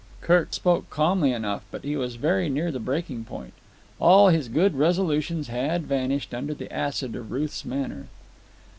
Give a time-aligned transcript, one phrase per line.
[0.19, 3.53] Kirk spoke calmly enough, but he was very near the breaking point.
[3.99, 8.07] All his good resolutions had vanished under the acid of Ruth's manner.